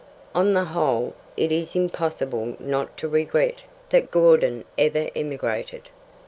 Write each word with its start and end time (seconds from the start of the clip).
On 0.33 0.53
the 0.55 0.65
whole, 0.65 1.13
it 1.37 1.51
is 1.51 1.75
impossible 1.75 2.55
not 2.59 2.97
to 2.97 3.07
regret 3.07 3.59
that 3.89 4.09
Gordon 4.09 4.65
ever 4.75 5.09
emigrated. 5.15 5.89